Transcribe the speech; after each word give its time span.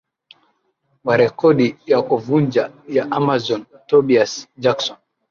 wa 1.03 1.15
rekodi 1.17 1.75
ya 1.85 2.01
kuvunja 2.01 2.71
ya 2.87 3.11
Amazon 3.11 3.65
Tobias 3.87 4.47
Jackson 4.57 4.97